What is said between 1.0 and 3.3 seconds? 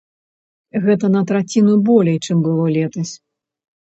на траціну болей, чым было летась.